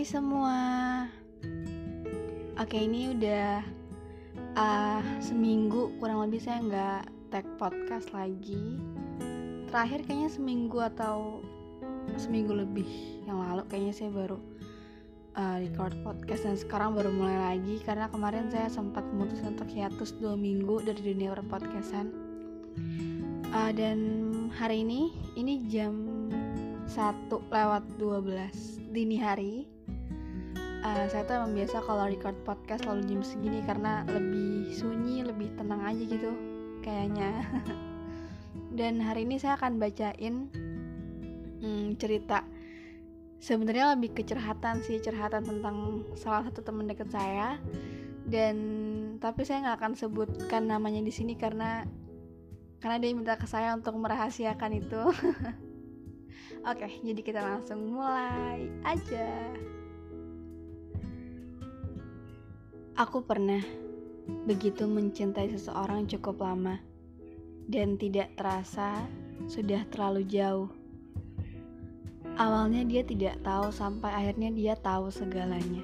Hai 0.00 0.08
semua. 0.08 0.56
Oke 2.56 2.88
ini 2.88 3.12
udah 3.12 3.60
uh, 4.56 5.04
seminggu 5.20 5.92
kurang 6.00 6.24
lebih 6.24 6.40
saya 6.40 6.64
nggak 6.64 7.02
tag 7.28 7.44
podcast 7.60 8.08
lagi. 8.16 8.80
Terakhir 9.68 10.00
kayaknya 10.08 10.32
seminggu 10.32 10.80
atau 10.80 11.44
seminggu 12.16 12.56
lebih 12.56 12.88
yang 13.28 13.44
lalu 13.44 13.60
kayaknya 13.68 13.92
saya 13.92 14.08
baru 14.08 14.40
uh, 15.36 15.60
record 15.68 15.92
podcast 16.00 16.48
dan 16.48 16.56
sekarang 16.56 16.96
baru 16.96 17.12
mulai 17.12 17.36
lagi 17.36 17.84
karena 17.84 18.08
kemarin 18.08 18.48
saya 18.48 18.72
sempat 18.72 19.04
memutuskan 19.04 19.52
untuk 19.52 19.68
hiatus 19.68 20.16
dua 20.16 20.32
minggu 20.32 20.80
dari 20.80 21.12
dunia 21.12 21.36
perpodcastan. 21.36 22.08
Uh, 23.52 23.68
dan 23.76 24.00
hari 24.56 24.80
ini 24.80 25.12
ini 25.36 25.60
jam 25.68 25.92
1 26.88 27.28
lewat 27.52 27.84
12 28.00 28.96
dini 28.96 29.20
hari 29.20 29.68
uh, 30.84 31.04
saya 31.08 31.22
tuh 31.28 31.34
emang 31.36 31.52
biasa 31.56 31.76
kalau 31.84 32.04
record 32.08 32.36
podcast 32.44 32.84
selalu 32.84 33.02
jam 33.08 33.20
segini 33.24 33.60
karena 33.64 34.04
lebih 34.08 34.72
sunyi 34.72 35.24
lebih 35.24 35.52
tenang 35.56 35.82
aja 35.84 36.02
gitu 36.02 36.32
kayaknya. 36.80 37.44
Dan 38.78 39.02
hari 39.02 39.26
ini 39.28 39.36
saya 39.36 39.58
akan 39.60 39.76
bacain 39.76 40.48
hmm, 41.60 41.98
cerita. 42.00 42.46
Sebenarnya 43.40 43.96
lebih 43.96 44.12
kecurhatan 44.12 44.84
sih 44.84 45.00
curhatan 45.00 45.44
tentang 45.44 46.04
salah 46.16 46.48
satu 46.48 46.64
teman 46.64 46.88
dekat 46.88 47.08
saya. 47.12 47.60
Dan 48.24 48.56
tapi 49.18 49.44
saya 49.44 49.64
nggak 49.68 49.78
akan 49.80 49.92
sebutkan 49.96 50.68
namanya 50.68 51.02
di 51.02 51.12
sini 51.12 51.34
karena 51.36 51.84
karena 52.80 52.96
dia 52.96 53.12
minta 53.12 53.36
ke 53.36 53.44
saya 53.44 53.76
untuk 53.76 53.96
merahasiakan 53.96 54.72
itu. 54.76 55.02
Oke 56.70 57.00
jadi 57.00 57.20
kita 57.24 57.40
langsung 57.40 57.96
mulai 57.96 58.68
aja 58.84 59.48
Aku 63.00 63.24
pernah 63.24 63.64
begitu 64.44 64.84
mencintai 64.84 65.48
seseorang 65.56 66.04
cukup 66.04 66.44
lama 66.44 66.76
dan 67.64 67.96
tidak 67.96 68.36
terasa 68.36 69.08
sudah 69.48 69.88
terlalu 69.88 70.28
jauh. 70.28 70.68
Awalnya 72.36 72.84
dia 72.84 73.00
tidak 73.00 73.40
tahu 73.40 73.72
sampai 73.72 74.12
akhirnya 74.12 74.52
dia 74.52 74.76
tahu 74.76 75.08
segalanya 75.08 75.80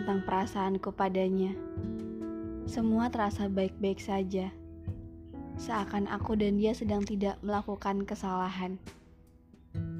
tentang 0.00 0.24
perasaanku 0.24 0.96
padanya. 0.96 1.52
Semua 2.64 3.12
terasa 3.12 3.44
baik-baik 3.52 4.00
saja. 4.00 4.48
Seakan 5.60 6.08
aku 6.08 6.40
dan 6.40 6.56
dia 6.56 6.72
sedang 6.72 7.04
tidak 7.04 7.36
melakukan 7.44 8.08
kesalahan. 8.08 8.80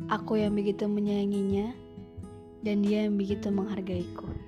Aku 0.09 0.41
yang 0.41 0.56
begitu 0.56 0.89
menyayanginya 0.89 1.77
dan 2.65 2.81
dia 2.81 3.05
yang 3.05 3.20
begitu 3.20 3.53
menghargaiku 3.53 4.47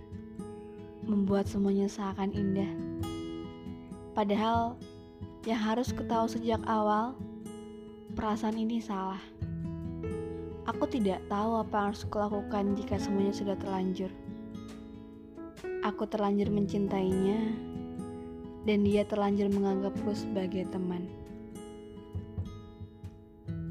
membuat 1.04 1.48
semuanya 1.48 1.88
seakan 1.88 2.32
indah. 2.32 2.70
Padahal 4.12 4.76
yang 5.48 5.60
harus 5.60 5.94
ketahui 5.94 6.28
sejak 6.28 6.60
awal, 6.68 7.16
perasaan 8.12 8.60
ini 8.60 8.82
salah. 8.82 9.20
Aku 10.68 10.84
tidak 10.84 11.24
tahu 11.32 11.60
apa 11.64 11.72
yang 11.72 11.86
harus 11.90 12.04
kulakukan 12.04 12.64
jika 12.76 13.00
semuanya 13.00 13.34
sudah 13.34 13.56
terlanjur. 13.56 14.12
Aku 15.80 16.04
terlanjur 16.04 16.52
mencintainya, 16.52 17.40
dan 18.68 18.84
dia 18.84 19.08
terlanjur 19.08 19.48
menganggapku 19.48 20.12
sebagai 20.12 20.68
teman. 20.68 21.08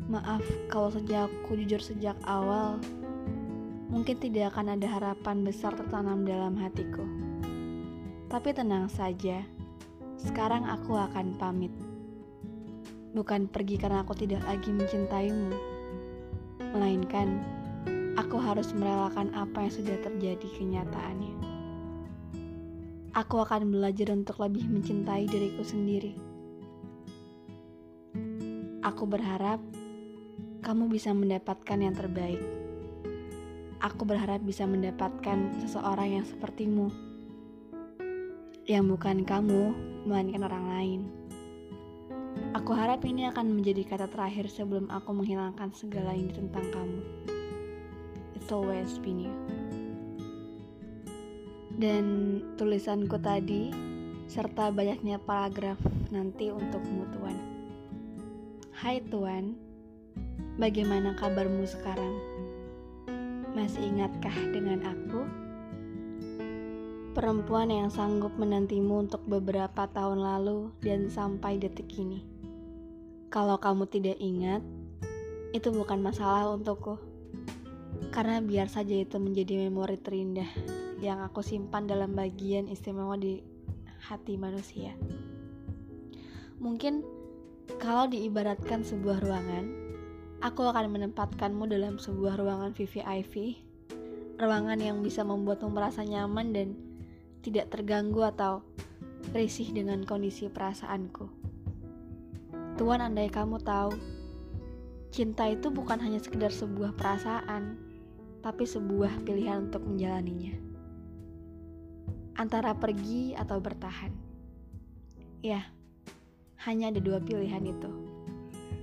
Maaf 0.10 0.42
kalau 0.74 0.90
sejak 0.90 1.30
aku 1.30 1.54
jujur 1.62 1.78
sejak 1.78 2.18
awal, 2.26 2.82
mungkin 3.94 4.18
tidak 4.18 4.58
akan 4.58 4.74
ada 4.74 4.90
harapan 4.90 5.46
besar 5.46 5.78
tertanam 5.78 6.26
dalam 6.26 6.58
hatiku. 6.58 7.19
Tapi 8.30 8.54
tenang 8.54 8.86
saja, 8.94 9.42
sekarang 10.22 10.70
aku 10.70 10.94
akan 10.94 11.34
pamit. 11.42 11.74
Bukan 13.18 13.50
pergi 13.50 13.82
karena 13.82 14.06
aku 14.06 14.14
tidak 14.14 14.46
lagi 14.46 14.70
mencintaimu, 14.70 15.50
melainkan 16.78 17.42
aku 18.22 18.38
harus 18.38 18.70
merelakan 18.78 19.34
apa 19.34 19.66
yang 19.66 19.74
sudah 19.74 19.98
terjadi 20.06 20.46
kenyataannya. 20.62 21.34
Aku 23.18 23.42
akan 23.42 23.74
belajar 23.74 24.14
untuk 24.14 24.38
lebih 24.38 24.70
mencintai 24.70 25.26
diriku 25.26 25.66
sendiri. 25.66 26.14
Aku 28.86 29.10
berharap 29.10 29.58
kamu 30.62 30.86
bisa 30.86 31.18
mendapatkan 31.18 31.82
yang 31.82 31.98
terbaik. 31.98 32.46
Aku 33.82 34.06
berharap 34.06 34.46
bisa 34.46 34.70
mendapatkan 34.70 35.50
seseorang 35.66 36.22
yang 36.22 36.26
sepertimu 36.30 37.09
yang 38.70 38.86
bukan 38.86 39.26
kamu, 39.26 39.74
melainkan 40.06 40.46
orang 40.46 40.66
lain. 40.70 41.02
Aku 42.54 42.78
harap 42.78 43.02
ini 43.02 43.26
akan 43.26 43.58
menjadi 43.58 43.82
kata 43.82 44.06
terakhir 44.14 44.46
sebelum 44.46 44.86
aku 44.94 45.10
menghilangkan 45.10 45.74
segala 45.74 46.14
ini 46.14 46.30
tentang 46.30 46.70
kamu. 46.70 47.02
It's 48.38 48.54
always 48.54 49.02
been 49.02 49.26
you. 49.26 49.34
Dan 51.82 52.06
tulisanku 52.62 53.18
tadi, 53.18 53.74
serta 54.30 54.70
banyaknya 54.70 55.18
paragraf 55.18 55.82
nanti 56.14 56.54
untukmu 56.54 57.10
Tuan. 57.10 57.38
Hai 58.70 59.02
Tuan, 59.10 59.58
bagaimana 60.62 61.18
kabarmu 61.18 61.66
sekarang? 61.66 62.14
Masih 63.58 63.82
ingatkah 63.90 64.38
dengan 64.54 64.86
aku? 64.86 65.49
Perempuan 67.10 67.74
yang 67.74 67.90
sanggup 67.90 68.38
menantimu 68.38 69.10
untuk 69.10 69.26
beberapa 69.26 69.90
tahun 69.90 70.22
lalu 70.22 70.70
dan 70.86 71.10
sampai 71.10 71.58
detik 71.58 71.90
ini. 71.98 72.22
Kalau 73.34 73.58
kamu 73.58 73.90
tidak 73.90 74.18
ingat, 74.22 74.62
itu 75.50 75.74
bukan 75.74 76.06
masalah 76.06 76.54
untukku. 76.54 77.02
Karena 78.14 78.38
biar 78.46 78.70
saja 78.70 78.94
itu 78.94 79.18
menjadi 79.18 79.66
memori 79.66 79.98
terindah 79.98 80.50
yang 81.02 81.26
aku 81.26 81.42
simpan 81.42 81.90
dalam 81.90 82.14
bagian 82.14 82.70
istimewa 82.70 83.18
di 83.18 83.42
hati 84.06 84.38
manusia. 84.38 84.94
Mungkin 86.62 87.02
kalau 87.82 88.06
diibaratkan 88.06 88.86
sebuah 88.86 89.26
ruangan, 89.26 89.66
aku 90.46 90.62
akan 90.70 90.94
menempatkanmu 90.94 91.66
dalam 91.66 91.98
sebuah 91.98 92.38
ruangan 92.38 92.78
VVIP, 92.78 93.66
ruangan 94.38 94.78
yang 94.78 95.02
bisa 95.02 95.26
membuatmu 95.26 95.74
merasa 95.74 96.06
nyaman 96.06 96.54
dan 96.54 96.89
tidak 97.40 97.72
terganggu 97.72 98.24
atau 98.24 98.62
risih 99.32 99.72
dengan 99.72 100.04
kondisi 100.04 100.50
perasaanku. 100.50 101.30
Tuan, 102.76 103.04
andai 103.04 103.28
kamu 103.28 103.60
tahu, 103.60 103.92
cinta 105.12 105.48
itu 105.48 105.68
bukan 105.68 106.00
hanya 106.00 106.20
sekedar 106.20 106.52
sebuah 106.52 106.96
perasaan, 106.96 107.76
tapi 108.40 108.64
sebuah 108.64 109.24
pilihan 109.28 109.68
untuk 109.68 109.84
menjalaninya. 109.84 110.56
Antara 112.40 112.72
pergi 112.72 113.36
atau 113.36 113.60
bertahan. 113.60 114.16
Ya, 115.44 115.68
hanya 116.64 116.92
ada 116.92 117.04
dua 117.04 117.20
pilihan 117.20 117.64
itu. 117.68 117.92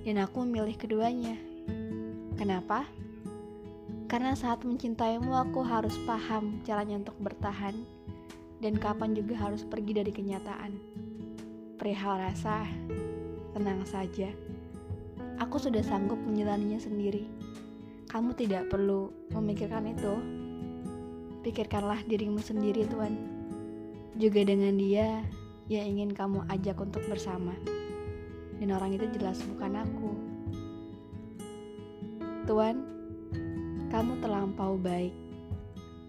Dan 0.05 0.21
aku 0.21 0.45
memilih 0.45 0.77
keduanya. 0.77 1.35
Kenapa? 2.37 2.85
Karena 4.07 4.37
saat 4.37 4.61
mencintaimu 4.63 5.33
aku 5.35 5.65
harus 5.65 5.97
paham 6.05 6.61
caranya 6.63 7.01
untuk 7.01 7.17
bertahan 7.19 7.75
dan 8.57 8.73
kapan 8.81 9.13
juga 9.13 9.37
harus 9.37 9.61
pergi 9.61 10.01
dari 10.01 10.09
kenyataan. 10.09 10.71
Perihal 11.77 12.17
rasa, 12.17 12.65
tenang 13.53 13.85
saja. 13.85 14.33
Aku 15.37 15.61
sudah 15.61 15.85
sanggup 15.85 16.17
menjalaninya 16.17 16.81
sendiri. 16.81 17.29
Kamu 18.09 18.33
tidak 18.33 18.73
perlu 18.73 19.13
memikirkan 19.29 19.93
itu. 19.93 20.13
Pikirkanlah 21.45 22.01
dirimu 22.09 22.41
sendiri, 22.41 22.89
Tuan. 22.89 23.13
Juga 24.17 24.41
dengan 24.41 24.73
dia 24.73 25.21
yang 25.69 25.85
ingin 25.93 26.17
kamu 26.17 26.41
ajak 26.49 26.81
untuk 26.81 27.05
bersama. 27.05 27.53
Dan 28.57 28.73
orang 28.73 28.97
itu 28.97 29.05
jelas 29.13 29.37
bukan 29.45 29.85
aku. 29.85 30.11
Tuan, 32.49 32.81
kamu 33.93 34.17
terlampau 34.17 34.81
baik. 34.81 35.13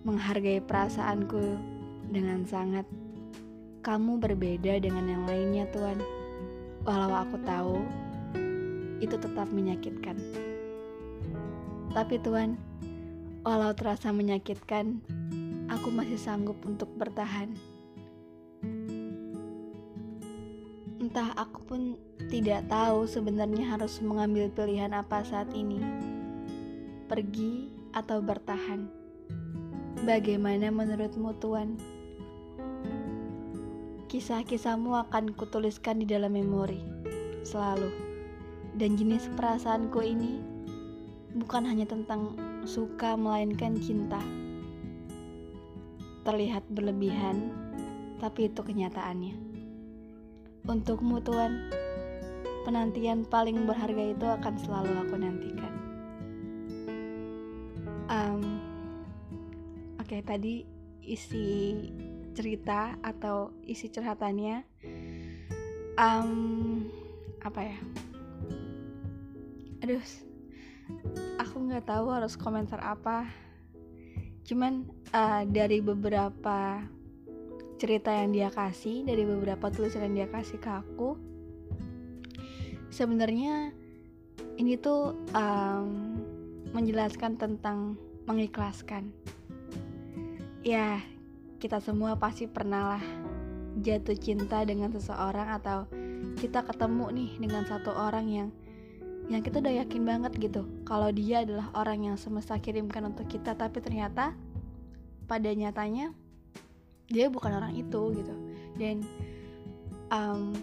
Menghargai 0.08 0.64
perasaanku 0.64 1.76
dengan 2.08 2.44
sangat. 2.49 2.84
Kamu 3.84 4.20
berbeda 4.20 4.81
dengan 4.81 5.06
yang 5.08 5.25
lainnya, 5.25 5.64
Tuan. 5.72 5.96
Walau 6.84 7.12
aku 7.12 7.37
tahu 7.44 7.78
itu 8.99 9.14
tetap 9.14 9.49
menyakitkan. 9.55 10.19
Tapi 11.94 12.20
Tuan, 12.20 12.58
walau 13.46 13.72
terasa 13.72 14.12
menyakitkan, 14.12 15.00
aku 15.70 15.88
masih 15.88 16.19
sanggup 16.19 16.58
untuk 16.66 16.90
bertahan. 16.99 17.55
Entah 20.99 21.32
aku 21.40 21.64
pun 21.64 21.81
tidak 22.28 22.69
tahu 22.69 23.08
sebenarnya 23.08 23.64
harus 23.64 23.96
mengambil 24.04 24.52
pilihan 24.52 24.93
apa 24.93 25.25
saat 25.25 25.49
ini. 25.56 25.81
Pergi 27.08 27.72
atau 27.96 28.20
bertahan. 28.20 28.84
Bagaimana 30.04 30.69
menurutmu 30.69 31.32
Tuan? 31.40 31.97
Kisah-kisahmu 34.08 34.96
akan 35.05 35.37
kutuliskan 35.37 36.00
di 36.00 36.08
dalam 36.08 36.32
memori 36.32 36.81
Selalu. 37.44 37.93
Dan 38.72 38.96
jenis 38.96 39.28
perasaanku 39.37 40.00
ini 40.00 40.40
Bukan 41.37 41.69
hanya 41.69 41.84
tentang 41.84 42.32
suka 42.64 43.20
melainkan 43.20 43.76
cinta. 43.76 44.16
Terlihat 46.25 46.64
berlebihan 46.72 47.52
Tapi 48.16 48.49
itu 48.49 48.64
kenyataannya. 48.64 49.37
Untukmu 50.64 51.20
Tuan. 51.20 51.69
Penantian 52.64 53.28
paling 53.28 53.69
berharga 53.69 54.04
itu 54.16 54.25
akan 54.25 54.54
selalu 54.56 54.93
aku 55.04 55.14
nantikan. 55.20 55.72
Um, 58.08 58.61
Oke, 60.00 60.16
okay, 60.16 60.20
tadi 60.25 60.54
isi 61.04 61.76
cerita 62.38 62.94
atau 63.02 63.50
isi 63.67 63.90
curhatannya 63.90 64.62
um, 65.99 66.87
apa 67.43 67.61
ya? 67.67 67.79
Aduh, 69.82 70.06
aku 71.43 71.56
nggak 71.67 71.90
tahu 71.90 72.06
harus 72.14 72.38
komentar 72.38 72.79
apa. 72.79 73.26
Cuman 74.46 74.87
uh, 75.11 75.43
dari 75.50 75.82
beberapa 75.82 76.87
cerita 77.82 78.14
yang 78.14 78.31
dia 78.31 78.55
kasih, 78.55 79.02
dari 79.02 79.26
beberapa 79.26 79.67
tulisan 79.75 80.06
yang 80.06 80.23
dia 80.23 80.29
kasih 80.31 80.62
ke 80.62 80.70
aku, 80.70 81.19
sebenarnya 82.94 83.75
ini 84.62 84.79
tuh 84.79 85.19
um, 85.35 86.23
menjelaskan 86.70 87.35
tentang 87.35 87.99
mengikhlaskan 88.31 89.11
ya 90.67 91.00
kita 91.58 91.82
semua 91.82 92.14
pasti 92.14 92.46
pernah 92.46 92.96
lah 92.96 93.05
jatuh 93.78 94.14
cinta 94.19 94.62
dengan 94.62 94.90
seseorang 94.94 95.58
atau 95.58 95.87
kita 96.38 96.62
ketemu 96.66 97.06
nih 97.14 97.31
dengan 97.38 97.62
satu 97.66 97.90
orang 97.94 98.26
yang 98.31 98.49
yang 99.28 99.44
kita 99.44 99.60
udah 99.60 99.84
yakin 99.84 100.02
banget 100.08 100.32
gitu 100.40 100.64
kalau 100.88 101.12
dia 101.12 101.44
adalah 101.44 101.69
orang 101.76 102.08
yang 102.10 102.16
semesta 102.16 102.56
kirimkan 102.56 103.05
untuk 103.12 103.28
kita. 103.28 103.52
Tapi 103.52 103.84
ternyata 103.84 104.32
pada 105.28 105.50
nyatanya 105.52 106.16
dia 107.10 107.28
bukan 107.28 107.52
orang 107.52 107.76
itu 107.76 108.00
gitu. 108.16 108.34
Dan 108.81 109.04
um, 110.08 110.56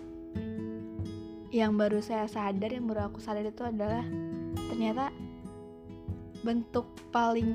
yang 1.53 1.77
baru 1.77 2.01
saya 2.01 2.25
sadar 2.25 2.74
yang 2.74 2.89
baru 2.89 3.12
aku 3.13 3.21
sadar 3.21 3.45
itu 3.45 3.63
adalah 3.63 4.03
ternyata 4.74 5.13
bentuk 6.45 6.86
paling 7.09 7.50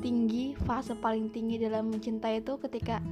tinggi, 0.00 0.56
fase 0.64 0.96
paling 0.96 1.28
tinggi 1.28 1.60
dalam 1.60 1.92
mencintai 1.92 2.40
itu 2.40 2.56
ketika 2.56 3.04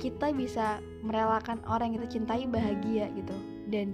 kita 0.00 0.32
bisa 0.32 0.80
merelakan 1.04 1.60
orang 1.68 1.92
yang 1.92 2.08
kita 2.08 2.16
cintai 2.16 2.48
bahagia 2.48 3.12
gitu. 3.12 3.36
Dan 3.68 3.92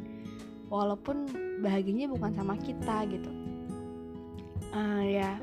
walaupun 0.71 1.27
bahagianya 1.67 2.07
bukan 2.07 2.31
sama 2.31 2.55
kita 2.63 3.11
gitu. 3.11 3.31
Uh, 4.73 5.03
ya, 5.05 5.37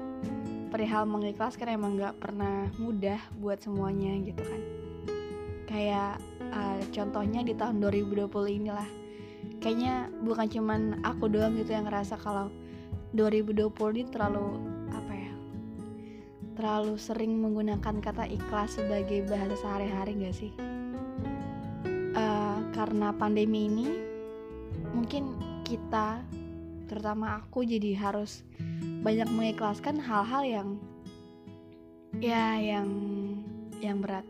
perihal 0.71 1.03
mengikhlaskan 1.03 1.75
emang 1.75 1.99
gak 1.99 2.15
pernah 2.17 2.71
mudah 2.79 3.19
buat 3.43 3.59
semuanya 3.59 4.15
gitu 4.23 4.39
kan. 4.39 4.61
Kayak 5.67 6.17
uh, 6.49 6.79
contohnya 6.95 7.43
di 7.43 7.53
tahun 7.59 7.83
2020 7.83 8.31
inilah. 8.63 8.89
Kayaknya 9.59 10.07
bukan 10.23 10.47
cuman 10.47 10.81
aku 11.03 11.27
doang 11.27 11.59
gitu 11.59 11.75
yang 11.75 11.85
ngerasa 11.85 12.15
kalau 12.15 12.47
2020 13.11 13.67
ini 13.99 14.05
terlalu 14.07 14.78
terlalu 16.59 16.99
sering 16.99 17.39
menggunakan 17.39 18.03
kata 18.03 18.27
ikhlas 18.27 18.75
sebagai 18.75 19.23
bahasa 19.31 19.55
sehari-hari 19.63 20.27
gak 20.27 20.35
sih? 20.35 20.51
Uh, 22.11 22.59
karena 22.75 23.15
pandemi 23.15 23.71
ini, 23.71 23.87
mungkin 24.91 25.39
kita, 25.63 26.19
terutama 26.91 27.39
aku, 27.39 27.63
jadi 27.63 27.95
harus 27.95 28.43
banyak 28.83 29.31
mengikhlaskan 29.31 30.03
hal-hal 30.03 30.43
yang, 30.43 30.69
ya, 32.19 32.59
yang, 32.59 32.91
yang 33.79 34.03
berat. 34.03 34.27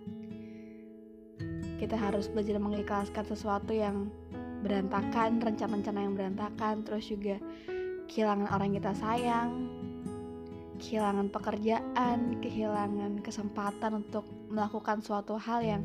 Kita 1.81 1.97
harus 1.97 2.29
belajar 2.29 2.61
mengikhlaskan 2.61 3.25
sesuatu 3.25 3.73
yang 3.73 4.13
berantakan, 4.61 5.41
rencana-rencana 5.41 5.99
yang 6.05 6.13
berantakan, 6.13 6.85
terus 6.85 7.09
juga 7.09 7.41
kehilangan 8.05 8.53
orang 8.53 8.77
kita 8.77 8.93
sayang, 8.93 9.78
kehilangan 10.79 11.27
pekerjaan, 11.27 12.39
kehilangan 12.39 13.19
kesempatan 13.19 14.01
untuk 14.01 14.23
melakukan 14.47 15.03
suatu 15.03 15.35
hal 15.35 15.59
yang 15.61 15.83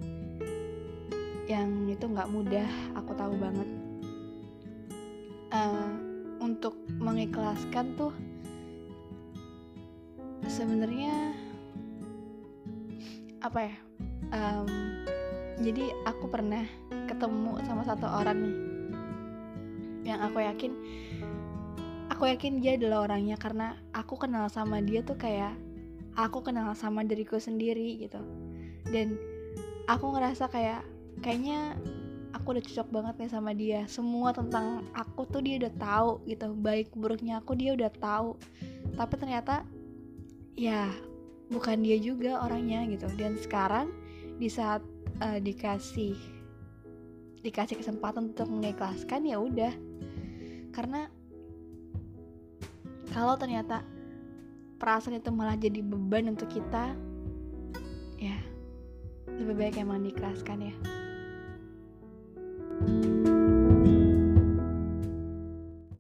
yang 1.45 1.91
itu 1.91 2.09
nggak 2.09 2.31
mudah, 2.31 2.71
aku 2.97 3.13
tahu 3.13 3.35
banget. 3.37 3.69
Uh, 5.55 5.93
untuk 6.41 6.75
mengikhlaskan 6.99 7.95
tuh 7.95 8.15
sebenarnya 10.49 11.37
apa 13.45 13.59
ya? 13.69 13.77
Um, 14.35 14.69
jadi 15.63 15.95
aku 16.09 16.27
pernah 16.27 16.65
ketemu 17.07 17.61
sama 17.63 17.87
satu 17.87 18.09
orang 18.09 18.39
nih 18.43 18.57
yang 20.05 20.21
aku 20.21 20.45
yakin 20.45 20.73
aku 22.15 22.31
yakin 22.31 22.63
dia 22.63 22.79
adalah 22.79 23.11
orangnya 23.11 23.35
karena 23.35 23.75
aku 23.91 24.15
kenal 24.15 24.47
sama 24.47 24.79
dia 24.79 25.03
tuh 25.03 25.19
kayak 25.19 25.59
aku 26.15 26.47
kenal 26.47 26.71
sama 26.79 27.03
diriku 27.03 27.43
sendiri 27.43 27.99
gitu. 27.99 28.23
Dan 28.87 29.19
aku 29.91 30.15
ngerasa 30.15 30.47
kayak 30.47 30.87
kayaknya 31.27 31.75
aku 32.31 32.55
udah 32.55 32.63
cocok 32.63 32.89
banget 32.95 33.15
nih 33.19 33.31
sama 33.35 33.51
dia. 33.51 33.83
Semua 33.91 34.31
tentang 34.31 34.87
aku 34.95 35.27
tuh 35.27 35.43
dia 35.43 35.59
udah 35.59 35.75
tahu 35.75 36.23
gitu. 36.31 36.55
Baik 36.55 36.95
buruknya 36.95 37.43
aku 37.43 37.59
dia 37.59 37.75
udah 37.75 37.91
tahu. 37.91 38.39
Tapi 38.95 39.15
ternyata 39.19 39.67
ya 40.55 40.87
bukan 41.51 41.83
dia 41.83 41.99
juga 41.99 42.47
orangnya 42.47 42.87
gitu. 42.95 43.11
Dan 43.19 43.35
sekarang 43.43 43.91
di 44.39 44.47
saat 44.47 44.87
uh, 45.19 45.43
dikasih 45.43 46.15
dikasih 47.43 47.75
kesempatan 47.75 48.31
untuk 48.31 48.47
mengikhlaskan 48.47 49.27
ya 49.27 49.43
udah. 49.43 49.75
Karena 50.71 51.11
kalau 53.15 53.39
ternyata 53.39 53.87
perasaan 54.83 55.23
itu 55.23 55.31
malah 55.31 55.55
jadi 55.55 55.79
beban 55.87 56.35
untuk 56.35 56.51
kita 56.51 56.99
ya 58.19 58.35
lebih 59.39 59.55
baik 59.55 59.79
emang 59.79 60.03
dikeraskan 60.03 60.67
ya 60.67 60.75